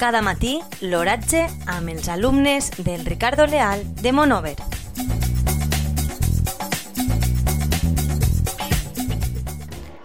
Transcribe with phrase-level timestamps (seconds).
[0.00, 4.54] Cada matí, l'oratge amb els alumnes del Ricardo Leal de Monover.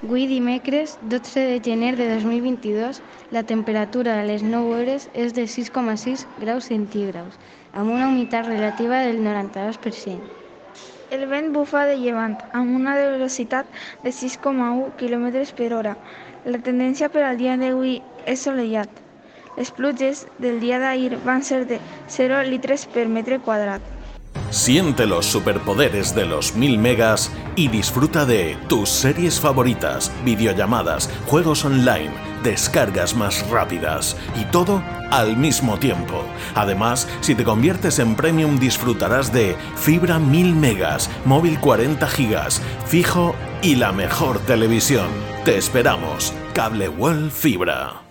[0.00, 3.02] Avui dimecres, 12 de gener de 2022,
[3.36, 7.36] la temperatura a les 9 hores és de 6,6 graus centígrads,
[7.74, 10.16] amb una humitat relativa del 92%.
[11.12, 13.68] El vent bufa de llevant amb una velocitat
[14.00, 15.28] de 6,1 km
[15.60, 15.96] per hora.
[16.48, 19.01] La tendència per al dia d'avui és solellat.
[19.56, 23.82] Les pluges del día d'ahir van ser de 0 litres per metre quadrat.
[24.50, 31.64] Siente los superpoderes de los 1000 megas y disfruta de tus series favoritas, videollamadas, juegos
[31.64, 32.10] online,
[32.42, 36.22] descargas más rápidas y todo al mismo tiempo.
[36.54, 43.34] Además, si te conviertes en premium disfrutarás de fibra 1000 megas, móvil 40 gigas, fijo
[43.62, 45.08] y la mejor televisión.
[45.46, 46.34] Te esperamos.
[46.52, 48.02] Cable World Fibra.